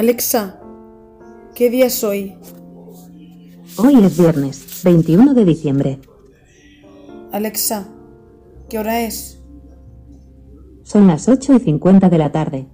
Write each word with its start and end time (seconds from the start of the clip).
Alexa, 0.00 0.58
¿qué 1.54 1.68
día 1.68 1.84
es 1.84 2.02
hoy? 2.02 2.34
Hoy 3.76 4.02
es 4.02 4.16
viernes, 4.16 4.80
21 4.82 5.34
de 5.34 5.44
diciembre. 5.44 5.98
Alexa, 7.32 7.86
¿qué 8.70 8.78
hora 8.78 9.02
es? 9.02 9.42
Son 10.84 11.06
las 11.06 11.28
8 11.28 11.52
y 11.52 11.58
50 11.58 12.08
de 12.08 12.16
la 12.16 12.32
tarde. 12.32 12.66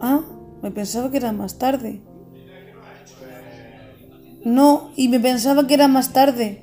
Ah, 0.00 0.22
me 0.62 0.70
pensaba 0.70 1.10
que 1.10 1.18
era 1.18 1.32
más 1.32 1.58
tarde. 1.58 2.00
No, 4.42 4.90
y 4.96 5.08
me 5.08 5.20
pensaba 5.20 5.66
que 5.66 5.74
era 5.74 5.86
más 5.86 6.14
tarde. 6.14 6.62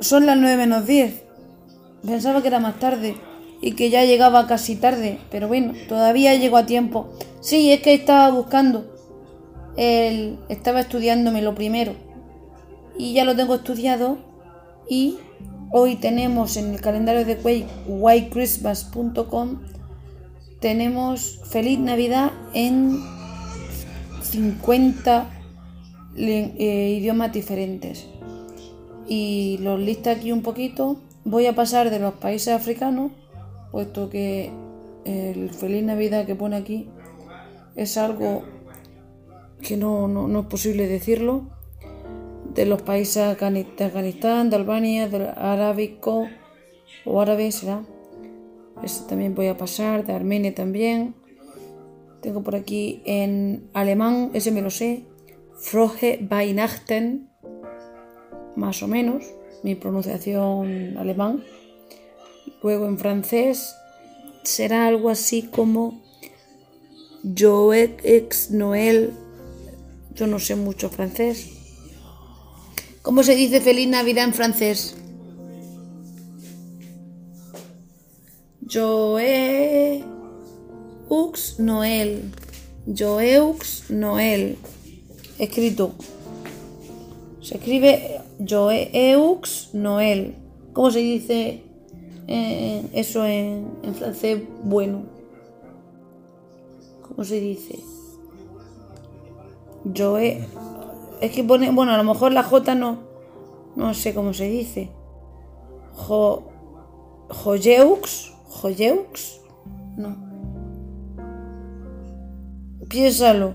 Son 0.00 0.26
las 0.26 0.36
9 0.38 0.56
menos 0.56 0.88
10. 0.88 1.22
Pensaba 2.04 2.42
que 2.42 2.48
era 2.48 2.58
más 2.58 2.80
tarde 2.80 3.14
y 3.62 3.76
que 3.76 3.90
ya 3.90 4.04
llegaba 4.04 4.48
casi 4.48 4.74
tarde, 4.74 5.20
pero 5.30 5.46
bueno, 5.46 5.72
todavía 5.88 6.34
llego 6.34 6.56
a 6.56 6.66
tiempo. 6.66 7.12
Sí, 7.46 7.70
es 7.70 7.80
que 7.80 7.94
estaba 7.94 8.28
buscando. 8.34 8.92
El, 9.76 10.40
estaba 10.48 10.80
estudiándome 10.80 11.42
lo 11.42 11.54
primero. 11.54 11.92
Y 12.98 13.12
ya 13.12 13.24
lo 13.24 13.36
tengo 13.36 13.54
estudiado. 13.54 14.18
Y 14.90 15.18
hoy 15.70 15.94
tenemos 15.94 16.56
en 16.56 16.74
el 16.74 16.80
calendario 16.80 17.24
de 17.24 17.36
whitechristmas.com 17.86 19.60
tenemos 20.58 21.40
Feliz 21.44 21.78
Navidad 21.78 22.32
en 22.52 22.98
50 24.22 25.30
eh, 26.16 26.96
idiomas 26.98 27.32
diferentes. 27.32 28.08
Y 29.06 29.58
los 29.58 29.78
lista 29.78 30.10
aquí 30.10 30.32
un 30.32 30.42
poquito. 30.42 30.96
Voy 31.24 31.46
a 31.46 31.54
pasar 31.54 31.90
de 31.90 32.00
los 32.00 32.14
países 32.14 32.48
africanos, 32.48 33.12
puesto 33.70 34.10
que 34.10 34.50
el 35.04 35.50
Feliz 35.50 35.84
Navidad 35.84 36.26
que 36.26 36.34
pone 36.34 36.56
aquí 36.56 36.88
es 37.76 37.96
algo 37.98 38.42
que 39.60 39.76
no, 39.76 40.08
no, 40.08 40.40
es 40.40 40.46
posible 40.46 40.86
decirlo. 40.88 41.50
De 42.54 42.64
los 42.64 42.82
países 42.82 43.16
de 43.16 43.84
Afganistán, 43.84 44.48
de 44.48 44.56
Albania, 44.56 45.08
del 45.08 45.28
arábico 45.28 46.28
o 47.04 47.20
árabe 47.20 47.52
será. 47.52 47.82
Este 48.82 49.08
también 49.08 49.34
voy 49.34 49.48
a 49.48 49.56
pasar, 49.56 50.06
de 50.06 50.14
Armenia 50.14 50.54
también. 50.54 51.14
Tengo 52.22 52.42
por 52.42 52.56
aquí 52.56 53.02
en 53.04 53.68
alemán, 53.74 54.30
ese 54.32 54.50
me 54.50 54.62
lo 54.62 54.70
sé. 54.70 55.04
Frohe 55.58 56.26
Weihnachten, 56.30 57.28
más 58.56 58.82
o 58.82 58.88
menos, 58.88 59.24
mi 59.62 59.74
pronunciación 59.74 60.96
alemán. 60.96 61.44
Luego 62.62 62.86
en 62.86 62.98
francés 62.98 63.76
será 64.42 64.86
algo 64.86 65.10
así 65.10 65.42
como 65.42 66.05
ex 68.04 68.50
Noel. 68.50 69.10
Yo 70.14 70.26
no 70.26 70.38
sé 70.38 70.56
mucho 70.56 70.88
francés. 70.90 71.48
¿Cómo 73.02 73.22
se 73.22 73.34
dice 73.34 73.60
feliz 73.60 73.88
Navidad 73.88 74.24
en 74.24 74.34
francés? 74.34 74.96
Joeux 78.68 80.04
Noel. 81.58 82.32
Joeux 82.86 83.84
Noel. 83.90 84.56
Escrito. 85.38 85.94
Se 87.40 87.56
escribe 87.56 88.20
Joeux 88.38 89.70
Noel. 89.72 90.34
¿Cómo 90.72 90.90
se 90.90 90.98
dice 91.00 91.62
eh, 92.28 92.82
eso 92.92 93.24
en, 93.24 93.68
en 93.82 93.94
francés 93.94 94.40
bueno? 94.64 95.15
¿Cómo 97.08 97.24
se 97.24 97.40
dice? 97.40 97.78
Joe. 99.96 100.46
Es 101.20 101.32
que 101.32 101.44
pone. 101.44 101.70
Bueno, 101.70 101.92
a 101.92 101.96
lo 101.96 102.04
mejor 102.04 102.32
la 102.32 102.42
J 102.42 102.74
no. 102.74 102.98
No 103.76 103.94
sé 103.94 104.14
cómo 104.14 104.32
se 104.32 104.48
dice. 104.48 104.90
Jo. 105.94 106.44
Joyeux. 107.28 108.32
Joyeux. 108.48 109.40
No. 109.96 110.16
Piénsalo. 112.88 113.54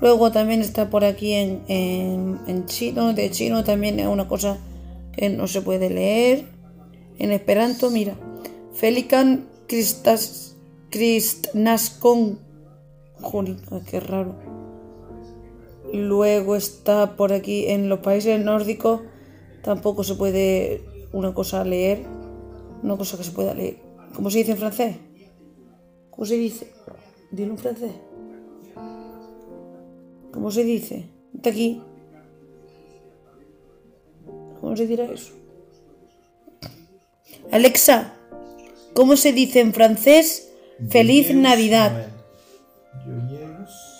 Luego 0.00 0.32
también 0.32 0.60
está 0.62 0.88
por 0.88 1.04
aquí 1.04 1.32
en, 1.32 1.62
en, 1.68 2.66
chino. 2.66 3.12
De 3.12 3.30
chino 3.30 3.64
también 3.64 4.00
es 4.00 4.06
una 4.06 4.28
cosa 4.28 4.58
que 5.12 5.28
no 5.28 5.46
se 5.46 5.60
puede 5.60 5.90
leer. 5.90 6.46
En 7.18 7.32
esperanto, 7.32 7.90
mira. 7.90 8.14
Felican 8.72 9.46
Christas 9.66 10.56
Kristnaskon. 10.90 12.49
Joder, 13.22 13.56
qué 13.88 14.00
raro. 14.00 14.34
Luego 15.92 16.56
está 16.56 17.16
por 17.16 17.32
aquí 17.32 17.66
en 17.66 17.88
los 17.88 18.00
países 18.00 18.42
nórdicos. 18.42 19.00
Tampoco 19.62 20.04
se 20.04 20.14
puede 20.14 20.82
una 21.12 21.34
cosa 21.34 21.64
leer. 21.64 22.04
Una 22.82 22.96
cosa 22.96 23.16
que 23.16 23.24
se 23.24 23.32
pueda 23.32 23.54
leer. 23.54 23.78
¿Cómo 24.14 24.30
se 24.30 24.38
dice 24.38 24.52
en 24.52 24.58
francés? 24.58 24.96
¿Cómo 26.10 26.24
se 26.24 26.36
dice? 26.36 26.72
Dilo 27.30 27.52
en 27.52 27.58
francés. 27.58 27.92
¿Cómo 30.32 30.50
se 30.50 30.64
dice? 30.64 31.06
Está 31.34 31.50
aquí. 31.50 31.82
¿Cómo 34.60 34.76
se 34.76 34.86
dirá 34.86 35.04
eso? 35.04 35.32
Alexa, 37.50 38.14
¿cómo 38.94 39.16
se 39.16 39.32
dice 39.32 39.60
en 39.60 39.72
francés 39.72 40.52
Feliz 40.88 41.34
Navidad? 41.34 42.09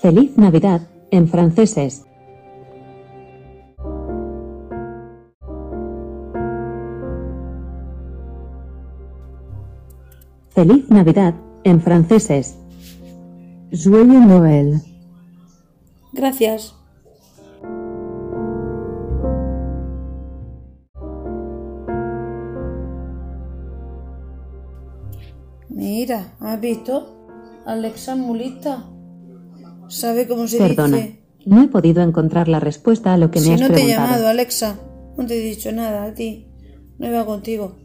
Feliz 0.02 0.36
Navidad 0.36 0.82
en 1.10 1.28
francés 1.28 1.76
es 1.76 2.04
Feliz 10.50 10.90
Navidad 10.90 11.34
en 11.64 11.80
francés 11.80 12.28
es 12.30 12.58
Joyeux 13.72 14.26
Noël. 14.26 14.82
Gracias. 16.12 16.74
Mira, 25.68 26.34
¿has 26.40 26.60
visto? 26.60 27.19
Alexa 27.66 28.16
Mulista. 28.16 28.84
¿Sabe 29.88 30.26
cómo 30.28 30.46
se 30.46 30.58
Perdona, 30.58 30.96
dice? 30.98 31.20
no 31.46 31.62
he 31.62 31.68
podido 31.68 32.02
encontrar 32.02 32.48
la 32.48 32.60
respuesta 32.60 33.12
a 33.12 33.16
lo 33.16 33.30
que 33.30 33.40
me 33.40 33.54
has 33.54 33.60
preguntado. 33.60 33.78
Si 33.78 33.82
no 33.82 33.88
te 33.88 33.92
he 33.92 33.96
llamado, 33.96 34.28
Alexa. 34.28 34.78
No 35.16 35.26
te 35.26 35.36
he 35.36 35.40
dicho 35.40 35.72
nada 35.72 36.04
a 36.04 36.14
ti. 36.14 36.46
No 36.98 37.08
iba 37.08 37.26
contigo. 37.26 37.76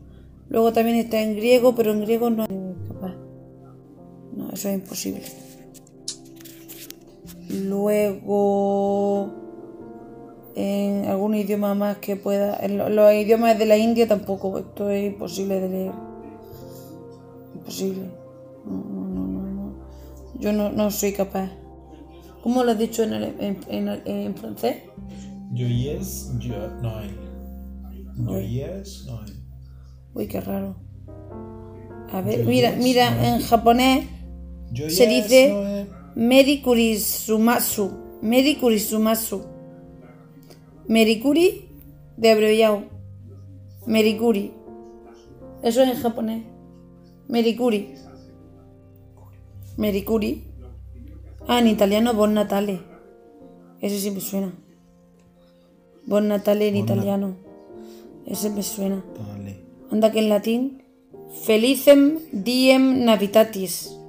Luego 0.49 0.71
también 0.73 0.97
está 0.97 1.21
en 1.21 1.35
griego, 1.35 1.73
pero 1.75 1.91
en 1.91 2.01
griego 2.01 2.29
no 2.29 2.45
capaz. 2.87 3.15
No, 4.35 4.49
eso 4.51 4.69
es 4.69 4.75
imposible. 4.75 5.23
Luego 7.49 9.31
en 10.55 11.05
algún 11.05 11.35
idioma 11.35 11.73
más 11.75 11.97
que 11.97 12.15
pueda. 12.15 12.57
En 12.61 12.77
los 12.77 13.13
idiomas 13.13 13.57
de 13.57 13.65
la 13.65 13.77
India 13.77 14.07
tampoco. 14.07 14.57
Esto 14.59 14.89
es 14.89 15.11
imposible 15.11 15.59
de 15.59 15.69
leer. 15.69 15.91
Imposible. 17.55 18.09
No, 18.65 18.71
no, 18.71 19.07
no, 19.07 19.27
no. 19.27 19.34
Yo 20.39 20.51
no, 20.53 20.71
no 20.71 20.91
soy 20.91 21.13
capaz. 21.13 21.49
¿Cómo 22.43 22.63
lo 22.63 22.71
has 22.71 22.77
dicho 22.77 23.03
en, 23.03 23.13
en, 23.13 23.57
en, 23.69 23.87
en 24.05 24.35
francés? 24.35 24.83
Joyeux 25.53 26.31
Noël. 26.81 27.09
Joyeux 28.17 29.05
Noël. 29.07 29.33
Uy, 30.13 30.27
qué 30.27 30.41
raro. 30.41 30.75
A 32.11 32.21
ver, 32.21 32.45
mira, 32.45 32.71
mira, 32.77 33.07
en 33.27 33.41
japonés 33.41 34.07
se 34.89 35.07
dice 35.07 35.87
Merikuri 36.15 36.99
Sumatsu. 36.99 37.91
Merikuri 38.21 38.79
Sumatsu. 38.79 39.41
Merikuri 40.87 41.69
de 42.15 42.31
abreviado. 42.31 42.83
Merikuri. 43.87 44.53
Eso 45.63 45.81
es 45.81 45.89
en 45.89 46.01
japonés. 46.01 46.43
Merikuri. 47.27 47.95
Merikuri. 49.77 50.43
Ah, 51.47 51.59
en 51.59 51.67
italiano 51.67 52.13
Bon 52.13 52.33
Natale. 52.33 52.79
Ese 53.81 53.99
sí 53.99 54.11
me 54.11 54.21
suena. 54.21 54.53
Bon 56.05 56.27
Natale 56.27 56.67
en 56.67 56.77
italiano. 56.77 57.35
Ese 58.25 58.49
me 58.49 58.63
suena. 58.63 59.03
Anda 59.91 60.11
que 60.11 60.19
en 60.19 60.29
latín. 60.29 60.83
Felicem 61.43 62.19
diem 62.31 63.03
navitatis. 63.05 63.99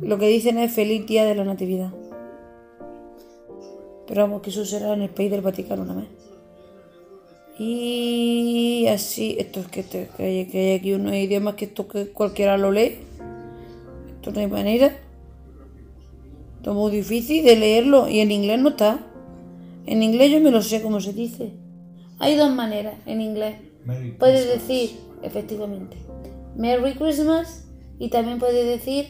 Lo 0.00 0.18
que 0.18 0.28
dicen 0.28 0.58
es 0.58 0.72
feliz 0.72 1.06
día 1.06 1.24
de 1.24 1.34
la 1.34 1.44
natividad. 1.44 1.92
Pero 4.06 4.22
vamos, 4.22 4.42
que 4.42 4.50
eso 4.50 4.64
será 4.64 4.92
en 4.94 5.02
el 5.02 5.10
país 5.10 5.30
del 5.30 5.40
Vaticano 5.40 5.82
una 5.82 5.94
vez. 5.94 6.06
Y 7.58 8.86
así, 8.88 9.36
esto 9.38 9.60
es 9.60 9.68
que, 9.68 9.84
que, 9.84 10.08
hay, 10.18 10.46
que 10.46 10.58
hay 10.58 10.72
aquí 10.78 10.92
unos 10.92 11.14
idiomas 11.14 11.54
que 11.54 11.66
esto 11.66 11.88
que 11.88 12.08
cualquiera 12.08 12.58
lo 12.58 12.70
lee. 12.70 12.98
No 14.32 14.40
hay 14.40 14.46
manera 14.46 14.92
es 16.70 16.76
muy 16.76 16.90
difícil 16.90 17.44
de 17.44 17.56
leerlo 17.56 18.08
y 18.08 18.20
en 18.20 18.30
inglés 18.32 18.60
no 18.60 18.70
está. 18.70 18.98
En 19.86 20.02
inglés 20.02 20.32
yo 20.32 20.40
me 20.40 20.50
lo 20.50 20.62
sé 20.62 20.82
cómo 20.82 21.00
se 21.00 21.12
dice. 21.12 21.52
Hay 22.18 22.36
dos 22.36 22.50
maneras 22.52 22.94
en 23.06 23.20
inglés. 23.20 23.56
Merry 23.84 24.12
Puedes 24.12 24.46
Christmas. 24.46 24.68
decir, 24.68 25.00
efectivamente, 25.22 25.96
Merry 26.56 26.94
Christmas 26.94 27.68
y 27.98 28.08
también 28.08 28.38
puedes 28.38 28.66
decir 28.66 29.06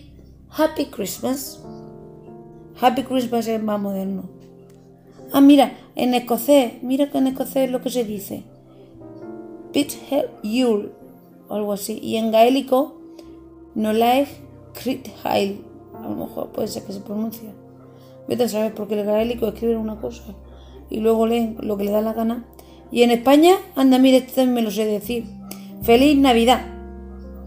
Happy 0.50 0.86
Christmas. 0.86 1.64
Happy 2.78 3.04
Christmas 3.04 3.48
es 3.48 3.62
más 3.62 3.80
moderno. 3.80 4.28
Ah, 5.32 5.40
mira, 5.40 5.72
en 5.94 6.12
escocés, 6.12 6.82
mira 6.82 7.10
que 7.10 7.18
en 7.18 7.28
escocés 7.28 7.56
es 7.64 7.70
lo 7.70 7.80
que 7.80 7.90
se 7.90 8.04
dice. 8.04 8.42
Pit 9.72 9.92
Yule, 10.42 10.90
o 11.48 11.54
algo 11.54 11.72
así. 11.72 11.98
Y 12.02 12.16
en 12.16 12.30
gaélico, 12.30 13.00
no 13.74 13.94
like 13.94 14.30
Crit. 14.82 15.08
A 15.24 16.08
lo 16.08 16.14
mejor 16.14 16.50
puede 16.52 16.68
ser 16.68 16.84
que 16.84 16.92
se 16.92 17.00
pronuncia. 17.00 17.50
Vete 18.28 18.44
a 18.44 18.48
saber, 18.48 18.74
porque 18.74 18.98
el 18.98 19.06
gaélico 19.06 19.48
escriben 19.48 19.78
una 19.78 20.00
cosa 20.00 20.22
y 20.90 21.00
luego 21.00 21.26
leen 21.26 21.56
lo 21.60 21.76
que 21.76 21.84
le 21.84 21.90
da 21.90 22.00
la 22.00 22.12
gana. 22.12 22.44
Y 22.90 23.02
en 23.02 23.10
España, 23.10 23.56
anda, 23.74 23.98
mire, 23.98 24.18
este 24.18 24.46
me 24.46 24.62
lo 24.62 24.70
sé 24.70 24.84
decir. 24.84 25.24
Feliz 25.82 26.16
Navidad, 26.16 26.64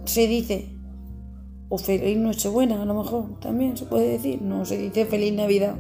se 0.06 0.28
dice. 0.28 0.70
O 1.70 1.78
Feliz 1.78 2.18
Nochebuena, 2.18 2.82
a 2.82 2.86
lo 2.86 2.96
mejor, 2.96 3.40
también 3.40 3.78
se 3.78 3.86
puede 3.86 4.08
decir. 4.10 4.42
No, 4.42 4.66
se 4.66 4.78
dice 4.78 5.06
Feliz 5.06 5.34
Navidad. 5.34 5.76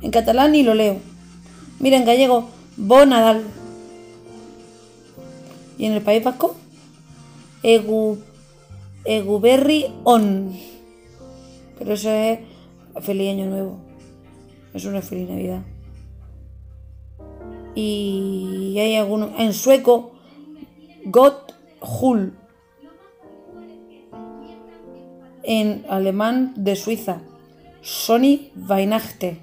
En 0.00 0.10
catalán 0.10 0.52
ni 0.52 0.62
lo 0.62 0.74
leo. 0.74 0.96
Mira, 1.78 1.96
en 1.96 2.04
gallego, 2.04 2.48
Bon 2.76 3.08
Nadal. 3.08 3.42
Y 5.76 5.84
en 5.84 5.92
el 5.92 6.02
País 6.02 6.24
Vasco, 6.24 6.56
Egu, 7.62 8.18
Eguberri 9.08 9.86
On. 10.04 10.52
Pero 11.78 11.94
eso 11.94 12.10
es 12.10 12.40
Feliz 13.00 13.30
Año 13.32 13.46
Nuevo. 13.46 13.78
Eso 14.74 14.90
no 14.90 14.98
es 14.98 15.04
Feliz 15.08 15.30
Navidad. 15.30 15.62
Y 17.74 18.76
hay 18.78 18.96
algunos. 18.96 19.30
En 19.38 19.54
sueco, 19.54 20.12
Gott 21.06 21.54
Hul. 21.80 22.34
En 25.42 25.86
alemán 25.88 26.52
de 26.56 26.76
Suiza, 26.76 27.22
Sony 27.80 28.50
Weihnachten. 28.68 29.38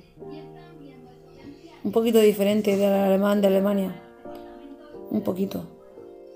Un 1.84 1.92
poquito 1.92 2.20
diferente 2.20 2.78
del 2.78 2.94
alemán 2.94 3.42
de 3.42 3.48
Alemania. 3.48 3.96
Un 5.10 5.22
poquito. 5.22 5.66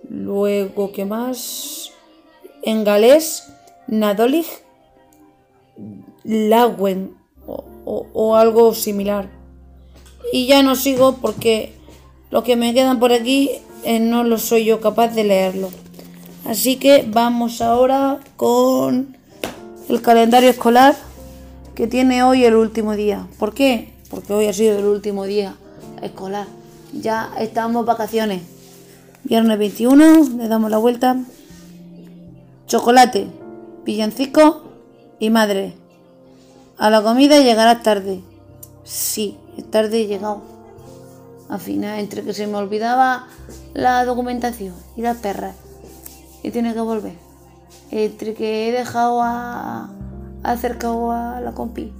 Luego, 0.10 0.92
¿qué 0.92 1.06
más? 1.06 1.79
En 2.64 2.84
galés, 2.84 3.52
Nadolig 3.88 4.46
Lawen 6.24 7.16
o, 7.86 8.36
algo 8.36 8.74
similar. 8.76 9.30
Y 10.32 10.46
ya 10.46 10.62
no 10.62 10.76
sigo 10.76 11.18
porque 11.18 11.74
lo 12.30 12.44
que 12.44 12.56
me 12.56 12.74
quedan 12.74 13.00
por 13.00 13.12
aquí 13.12 13.52
eh, 13.84 14.00
no 14.00 14.24
lo 14.24 14.38
soy 14.38 14.66
yo 14.66 14.80
capaz 14.80 15.10
de 15.10 15.24
leerlo. 15.24 15.70
Así 16.46 16.76
que 16.76 17.06
vamos 17.08 17.62
ahora 17.62 18.20
con 18.38 19.18
el 19.88 20.02
calendario 20.02 20.50
escolar 20.50 20.96
que 21.74 21.88
tiene 21.88 22.24
hoy 22.24 22.44
el 22.44 22.56
último 22.56 22.96
día. 22.96 23.28
¿Por 23.40 23.54
qué? 23.54 23.94
Porque 24.10 24.34
hoy 24.34 24.46
ha 24.46 24.54
sido 24.54 24.78
el 24.78 24.86
último 24.86 25.26
día 25.26 25.56
escolar. 26.02 26.48
Ya 26.94 27.32
estamos 27.40 27.86
vacaciones. 27.86 28.42
Viernes 29.24 29.58
21, 29.58 30.30
le 30.38 30.48
damos 30.48 30.70
la 30.70 30.78
vuelta. 30.78 31.18
Chocolate, 32.70 33.28
villancico 33.84 34.62
y 35.18 35.32
madre. 35.32 35.74
A 36.78 36.92
la 36.92 37.02
comida 37.02 37.40
llegarás 37.40 37.82
tarde. 37.82 38.22
Sí, 38.84 39.40
es 39.58 39.72
tarde 39.72 40.02
he 40.02 40.06
llegado. 40.06 40.44
Al 41.50 41.60
final, 41.60 41.98
entre 41.98 42.22
que 42.22 42.32
se 42.32 42.46
me 42.46 42.58
olvidaba 42.58 43.26
la 43.74 44.06
documentación 44.06 44.76
y 44.96 45.02
las 45.02 45.18
perras, 45.18 45.56
y 46.44 46.52
tiene 46.52 46.76
que 46.76 46.82
volver. 46.82 47.16
Entre 47.90 48.36
que 48.36 48.70
he 48.70 48.72
dejado 48.72 49.24
a, 49.24 49.90
acercado 50.44 51.12
a 51.12 51.42
la 51.42 51.54
compi 51.54 51.92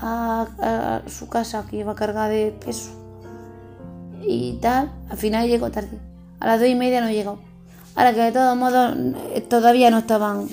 a, 0.00 1.02
su 1.06 1.28
casa 1.28 1.64
que 1.70 1.76
iba 1.76 1.94
cargada 1.94 2.28
de 2.28 2.50
peso 2.50 2.90
y 4.26 4.54
tal, 4.54 4.90
al 5.08 5.18
final 5.18 5.46
llego 5.46 5.70
tarde. 5.70 6.00
A 6.40 6.48
las 6.48 6.58
dos 6.58 6.68
y 6.68 6.74
media 6.74 7.00
no 7.00 7.06
he 7.06 7.14
llegado. 7.14 7.47
Ahora 7.94 8.14
que 8.14 8.20
de 8.20 8.32
todos 8.32 8.56
modos 8.56 8.96
eh, 9.34 9.40
todavía 9.40 9.90
no 9.90 9.98
estaban, 9.98 10.48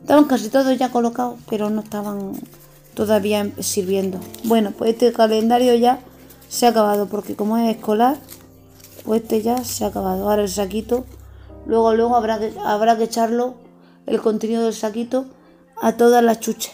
estaban 0.00 0.24
casi 0.24 0.48
todos 0.48 0.76
ya 0.78 0.90
colocados, 0.90 1.38
pero 1.48 1.68
no 1.70 1.82
estaban 1.82 2.32
todavía 2.94 3.40
em- 3.40 3.52
sirviendo. 3.60 4.18
Bueno, 4.44 4.72
pues 4.76 4.92
este 4.92 5.12
calendario 5.12 5.74
ya 5.74 6.00
se 6.48 6.66
ha 6.66 6.70
acabado, 6.70 7.06
porque 7.06 7.36
como 7.36 7.58
es 7.58 7.76
escolar, 7.76 8.16
pues 9.04 9.22
este 9.22 9.42
ya 9.42 9.64
se 9.64 9.84
ha 9.84 9.88
acabado. 9.88 10.28
Ahora 10.28 10.42
el 10.42 10.48
saquito, 10.48 11.04
luego 11.66 11.94
luego 11.94 12.16
habrá 12.16 12.38
que, 12.38 12.52
habrá 12.64 12.96
que 12.96 13.04
echarlo, 13.04 13.54
el 14.06 14.20
contenido 14.20 14.64
del 14.64 14.74
saquito, 14.74 15.26
a 15.80 15.96
todas 15.96 16.22
las 16.22 16.40
chuches. 16.40 16.72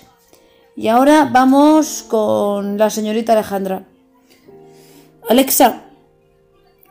Y 0.77 0.89
ahora 0.89 1.29
vamos 1.33 2.05
con 2.07 2.79
la 2.79 2.89
señorita 2.89 3.33
Alejandra. 3.33 3.85
Alexa, 5.29 5.83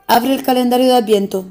abre 0.06 0.34
el 0.34 0.42
calendario 0.42 0.86
de 0.86 0.94
Adviento. 0.94 1.46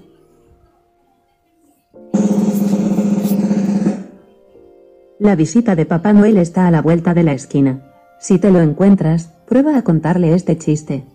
La 5.19 5.35
visita 5.35 5.75
de 5.75 5.85
Papá 5.85 6.13
Noel 6.13 6.37
está 6.37 6.67
a 6.67 6.71
la 6.71 6.81
vuelta 6.81 7.13
de 7.13 7.23
la 7.23 7.33
esquina. 7.33 7.81
Si 8.19 8.37
te 8.39 8.51
lo 8.51 8.59
encuentras, 8.59 9.33
prueba 9.47 9.77
a 9.77 9.83
contarle 9.83 10.33
este 10.33 10.57
chiste. 10.57 11.05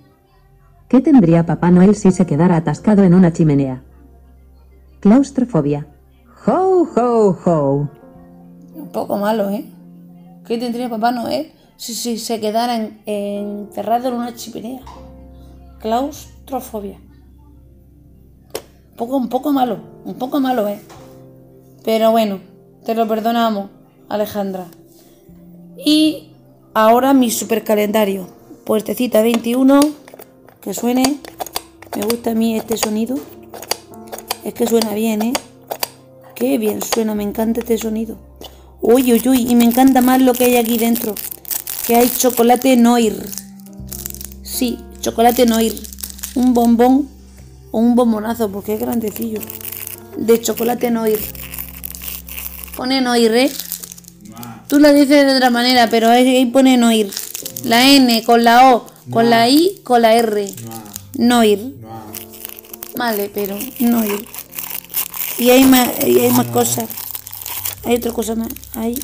¿Qué 0.88 1.00
tendría 1.00 1.46
Papá 1.46 1.70
Noel 1.70 1.94
si 1.94 2.10
se 2.10 2.26
quedara 2.26 2.56
atascado 2.56 3.02
en 3.04 3.14
una 3.14 3.32
chimenea? 3.32 3.82
Claustrofobia. 5.00 5.86
Ho, 6.46 6.86
ho, 6.96 7.36
ho. 7.44 7.88
Un 8.74 8.88
poco 8.92 9.16
malo, 9.18 9.48
¿eh? 9.50 9.64
¿Qué 10.46 10.58
tendría 10.58 10.90
Papá 10.90 11.12
Noel 11.12 11.52
si, 11.76 12.18
se 12.18 12.40
quedara 12.40 12.76
en- 12.76 13.00
en 13.06 13.68
una 14.14 14.34
chimenea? 14.34 14.80
Claustrofobia. 15.80 16.98
Un 18.90 18.96
poco, 18.96 19.16
un 19.16 19.28
poco 19.28 19.52
malo, 19.52 19.78
un 20.04 20.14
poco 20.14 20.40
malo, 20.40 20.66
¿eh? 20.68 20.80
Pero 21.84 22.10
bueno, 22.10 22.38
te 22.84 22.94
lo 22.94 23.08
perdonamos, 23.08 23.70
Alejandra. 24.12 24.66
Y 25.78 26.28
ahora 26.74 27.14
mi 27.14 27.30
super 27.30 27.64
calendario. 27.64 28.28
Puertecita 28.66 29.22
21, 29.22 29.80
que 30.60 30.74
suene. 30.74 31.18
Me 31.96 32.02
gusta 32.04 32.32
a 32.32 32.34
mí 32.34 32.56
este 32.56 32.76
sonido. 32.76 33.16
Es 34.44 34.52
que 34.52 34.66
suena 34.66 34.92
bien, 34.92 35.22
¿eh? 35.22 35.32
Qué 36.34 36.58
bien 36.58 36.82
suena, 36.82 37.14
me 37.14 37.22
encanta 37.22 37.60
este 37.60 37.78
sonido. 37.78 38.18
Uy, 38.82 39.14
uy, 39.14 39.22
uy, 39.26 39.46
y 39.48 39.54
me 39.54 39.64
encanta 39.64 40.02
más 40.02 40.20
lo 40.20 40.34
que 40.34 40.44
hay 40.44 40.56
aquí 40.56 40.76
dentro. 40.76 41.14
Que 41.86 41.96
hay 41.96 42.10
chocolate 42.10 42.76
Noir. 42.76 43.16
Sí, 44.42 44.78
chocolate 45.00 45.46
Noir. 45.46 45.74
Un 46.34 46.52
bombón 46.52 47.08
o 47.70 47.78
un 47.78 47.94
bombonazo, 47.94 48.50
porque 48.50 48.74
es 48.74 48.80
grandecillo. 48.80 49.40
De 50.18 50.38
chocolate 50.38 50.90
Noir. 50.90 51.18
Pone 52.76 53.00
Noir, 53.00 53.34
¿eh? 53.34 53.50
Tú 54.72 54.80
la 54.80 54.90
dices 54.94 55.26
de 55.26 55.36
otra 55.36 55.50
manera, 55.50 55.90
pero 55.90 56.08
ahí 56.08 56.46
pone 56.46 56.78
Noir. 56.78 57.10
La 57.64 57.90
N 57.90 58.24
con 58.24 58.42
la 58.42 58.72
O, 58.74 58.86
con 59.10 59.28
la 59.28 59.46
I, 59.46 59.82
con 59.84 60.00
la 60.00 60.14
R. 60.14 60.50
Noir. 61.18 61.74
Vale, 62.96 63.30
pero 63.34 63.58
Noir. 63.80 64.26
Y 65.36 65.50
hay 65.50 65.64
más, 65.64 65.90
y 66.06 66.20
hay 66.20 66.30
más 66.30 66.46
cosas. 66.46 66.88
Hay 67.84 67.96
otra 67.96 68.12
cosa 68.12 68.34
más. 68.34 68.48
Hay 68.74 68.98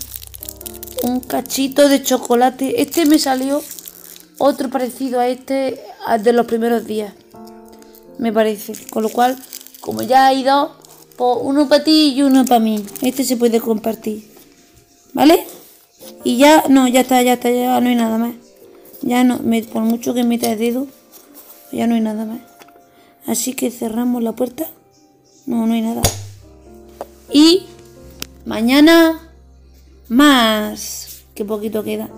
un 1.02 1.20
cachito 1.20 1.90
de 1.90 2.02
chocolate. 2.02 2.80
Este 2.80 3.04
me 3.04 3.18
salió 3.18 3.62
otro 4.38 4.70
parecido 4.70 5.20
a 5.20 5.28
este 5.28 5.82
al 6.06 6.22
de 6.22 6.32
los 6.32 6.46
primeros 6.46 6.86
días. 6.86 7.12
Me 8.16 8.32
parece. 8.32 8.72
Con 8.88 9.02
lo 9.02 9.10
cual, 9.10 9.36
como 9.82 10.00
ya 10.00 10.28
hay 10.28 10.44
dos, 10.44 10.70
pues 11.18 11.36
uno 11.42 11.68
para 11.68 11.84
ti 11.84 12.14
y 12.16 12.22
uno 12.22 12.46
para 12.46 12.58
mí. 12.58 12.82
Este 13.02 13.22
se 13.22 13.36
puede 13.36 13.60
compartir. 13.60 14.32
¿Vale? 15.12 15.47
Y 16.24 16.36
ya, 16.36 16.64
no, 16.68 16.88
ya 16.88 17.00
está, 17.00 17.22
ya 17.22 17.34
está, 17.34 17.50
ya 17.50 17.80
no 17.80 17.88
hay 17.88 17.94
nada 17.94 18.18
más. 18.18 18.34
Ya 19.02 19.24
no, 19.24 19.38
me, 19.38 19.62
por 19.62 19.82
mucho 19.82 20.14
que 20.14 20.24
meta 20.24 20.50
el 20.50 20.58
dedo, 20.58 20.86
ya 21.72 21.86
no 21.86 21.94
hay 21.94 22.00
nada 22.00 22.24
más. 22.24 22.40
Así 23.26 23.54
que 23.54 23.70
cerramos 23.70 24.22
la 24.22 24.32
puerta. 24.32 24.66
No, 25.46 25.66
no 25.66 25.74
hay 25.74 25.82
nada. 25.82 26.02
Y 27.30 27.66
mañana 28.44 29.20
más. 30.08 31.24
Qué 31.34 31.44
poquito 31.44 31.84
queda. 31.84 32.08